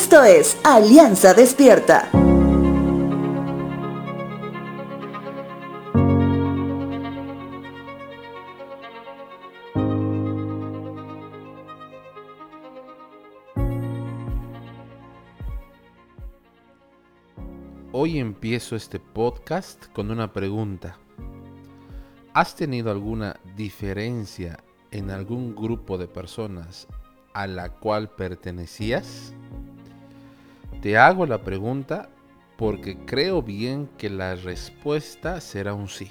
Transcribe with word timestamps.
Esto 0.00 0.22
es 0.22 0.56
Alianza 0.62 1.34
Despierta. 1.34 2.08
Hoy 17.90 18.20
empiezo 18.20 18.76
este 18.76 19.00
podcast 19.00 19.86
con 19.92 20.12
una 20.12 20.32
pregunta. 20.32 20.96
¿Has 22.34 22.54
tenido 22.54 22.92
alguna 22.92 23.40
diferencia 23.56 24.60
en 24.92 25.10
algún 25.10 25.56
grupo 25.56 25.98
de 25.98 26.06
personas 26.06 26.86
a 27.34 27.48
la 27.48 27.70
cual 27.70 28.10
pertenecías? 28.10 29.34
Te 30.80 30.96
hago 30.96 31.26
la 31.26 31.42
pregunta 31.42 32.10
porque 32.56 32.96
creo 33.04 33.42
bien 33.42 33.88
que 33.98 34.10
la 34.10 34.34
respuesta 34.34 35.40
será 35.40 35.74
un 35.74 35.88
sí. 35.88 36.08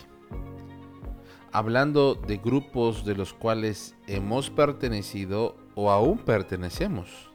Hablando 1.52 2.16
de 2.16 2.38
grupos 2.38 3.06
de 3.06 3.16
los 3.16 3.34
cuales 3.34 3.96
hemos 4.08 4.50
pertenecido 4.50 5.56
o 5.76 5.90
aún 5.92 6.20
pertenecemos. 6.20 7.32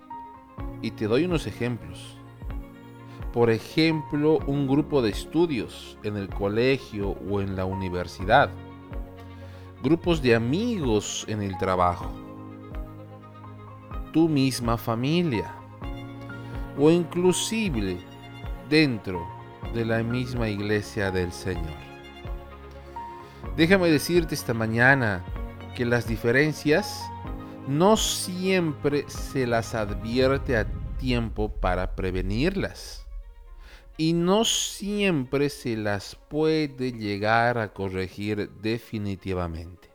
Y 0.83 0.93
te 0.93 1.07
doy 1.07 1.25
unos 1.25 1.47
ejemplos 1.47 2.19
por 3.33 3.49
ejemplo, 3.49 4.41
un 4.47 4.69
grupo 4.69 5.01
de 5.01 5.09
estudios 5.09 5.97
en 6.03 6.19
el 6.19 6.29
colegio 6.29 7.17
o 7.31 7.41
en 7.41 7.57
la 7.57 7.65
universidad, 7.65 8.51
grupos 9.83 10.21
de 10.21 10.35
amigos 10.35 11.25
en 11.29 11.41
el 11.41 11.57
trabajo, 11.57 12.11
tu 14.13 14.29
misma 14.29 14.77
familia 14.77 15.55
o 16.79 16.91
inclusive 16.91 17.99
dentro 18.69 19.27
de 19.75 19.85
la 19.85 20.03
misma 20.03 20.49
iglesia 20.49 21.11
del 21.11 21.33
Señor. 21.33 21.77
Déjame 23.57 23.91
decirte 23.91 24.35
esta 24.35 24.55
mañana 24.55 25.25
que 25.75 25.85
las 25.85 26.07
diferencias 26.07 27.03
no 27.69 27.97
siempre 27.97 29.05
se 29.09 29.47
las 29.47 29.75
advierte 29.75 30.57
a 30.57 30.67
tiempo 30.99 31.51
para 31.53 31.95
prevenirlas 31.95 33.07
y 33.97 34.15
no 34.15 34.45
siempre 34.45 35.49
se 35.49 35.77
las 35.77 36.17
puede 36.17 36.93
llegar 36.93 37.59
a 37.59 37.73
corregir 37.73 38.51
definitivamente. 38.61 39.91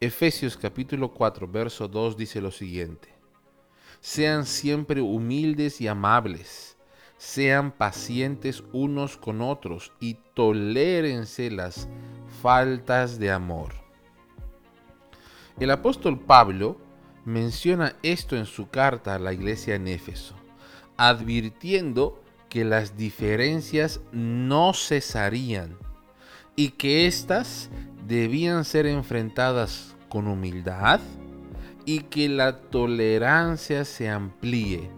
Efesios 0.00 0.56
capítulo 0.56 1.12
4, 1.12 1.46
verso 1.46 1.86
2 1.86 2.16
dice 2.16 2.40
lo 2.40 2.50
siguiente. 2.50 3.19
Sean 4.00 4.46
siempre 4.46 5.02
humildes 5.02 5.80
y 5.80 5.88
amables, 5.88 6.78
sean 7.18 7.70
pacientes 7.70 8.64
unos 8.72 9.18
con 9.18 9.42
otros 9.42 9.92
y 10.00 10.14
tolérense 10.32 11.50
las 11.50 11.86
faltas 12.40 13.18
de 13.18 13.30
amor. 13.30 13.74
El 15.58 15.70
apóstol 15.70 16.18
Pablo 16.18 16.78
menciona 17.26 17.94
esto 18.02 18.36
en 18.36 18.46
su 18.46 18.70
carta 18.70 19.14
a 19.14 19.18
la 19.18 19.34
iglesia 19.34 19.74
en 19.74 19.86
Éfeso, 19.86 20.34
advirtiendo 20.96 22.22
que 22.48 22.64
las 22.64 22.96
diferencias 22.96 24.00
no 24.12 24.72
cesarían 24.72 25.76
y 26.56 26.70
que 26.70 27.06
éstas 27.06 27.68
debían 28.06 28.64
ser 28.64 28.86
enfrentadas 28.86 29.94
con 30.08 30.26
humildad 30.26 31.00
y 31.84 32.00
que 32.00 32.28
la 32.28 32.60
tolerancia 32.60 33.84
se 33.84 34.08
amplíe 34.08 34.90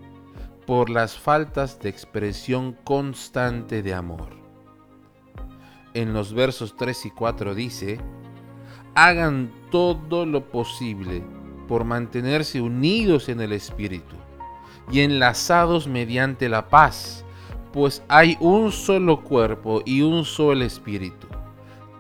por 0.66 0.91
las 0.91 1.19
faltas 1.19 1.80
de 1.80 1.88
expresión 1.88 2.77
constante 2.84 3.83
de 3.83 3.94
amor. 3.94 4.30
En 5.94 6.12
los 6.12 6.32
versos 6.32 6.76
3 6.76 7.06
y 7.06 7.10
4 7.10 7.54
dice, 7.54 7.98
hagan 8.94 9.53
todo 9.70 10.26
lo 10.26 10.50
posible 10.50 11.22
por 11.69 11.84
mantenerse 11.84 12.60
unidos 12.60 13.28
en 13.28 13.41
el 13.41 13.53
Espíritu 13.53 14.16
y 14.91 15.00
enlazados 15.00 15.87
mediante 15.87 16.49
la 16.49 16.69
paz 16.69 17.25
pues 17.72 18.03
hay 18.09 18.37
un 18.41 18.70
solo 18.70 19.22
cuerpo 19.22 19.82
y 19.84 20.03
un 20.03 20.25
solo 20.25 20.64
espíritu, 20.64 21.26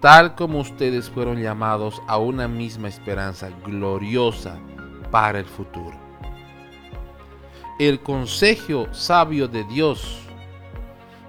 tal 0.00 0.34
como 0.34 0.60
ustedes 0.60 1.08
fueron 1.08 1.40
llamados 1.40 2.02
a 2.06 2.18
una 2.18 2.46
misma 2.46 2.88
esperanza 2.88 3.50
gloriosa 3.64 4.58
para 5.12 5.38
el 5.38 5.44
futuro. 5.44 5.96
El 7.78 8.00
consejo 8.00 8.92
sabio 8.92 9.46
de 9.46 9.62
Dios, 9.64 10.18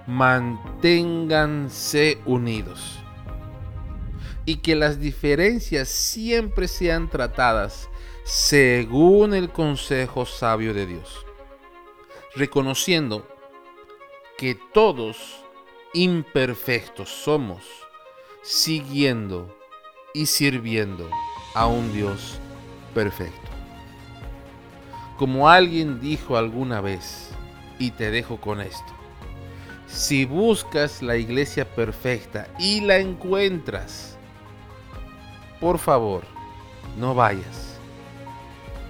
manténganse 0.06 2.18
unidos 2.26 2.98
y 4.44 4.56
que 4.56 4.74
las 4.74 4.98
diferencias 4.98 5.88
siempre 5.88 6.68
sean 6.68 7.08
tratadas 7.08 7.88
según 8.24 9.34
el 9.34 9.50
consejo 9.50 10.26
sabio 10.26 10.74
de 10.74 10.86
Dios, 10.86 11.24
reconociendo 12.34 13.26
que 14.36 14.58
todos 14.72 15.44
imperfectos 15.92 17.08
somos, 17.08 17.62
siguiendo 18.42 19.56
y 20.12 20.26
sirviendo 20.26 21.08
a 21.54 21.66
un 21.66 21.92
Dios 21.92 22.38
perfecto. 22.94 23.53
Como 25.16 25.48
alguien 25.48 26.00
dijo 26.00 26.36
alguna 26.36 26.80
vez, 26.80 27.30
y 27.78 27.92
te 27.92 28.10
dejo 28.10 28.40
con 28.40 28.60
esto, 28.60 28.92
si 29.86 30.24
buscas 30.24 31.02
la 31.02 31.16
iglesia 31.16 31.64
perfecta 31.64 32.48
y 32.58 32.80
la 32.80 32.98
encuentras, 32.98 34.16
por 35.60 35.78
favor, 35.78 36.24
no 36.98 37.14
vayas, 37.14 37.78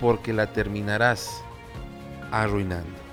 porque 0.01 0.33
la 0.33 0.53
terminarás 0.53 1.43
arruinando. 2.31 3.04